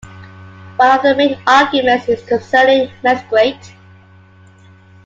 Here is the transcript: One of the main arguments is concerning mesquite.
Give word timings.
One 0.77 0.97
of 0.97 1.03
the 1.03 1.13
main 1.15 1.39
arguments 1.45 2.07
is 2.09 2.25
concerning 2.27 2.89
mesquite. 3.03 3.75